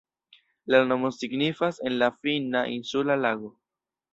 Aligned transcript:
La 0.73 0.79
nomo 0.91 1.11
signifas 1.17 1.79
en 1.91 1.99
la 2.05 2.09
finna 2.25 2.65
"insula 2.79 3.19
lago". 3.27 3.57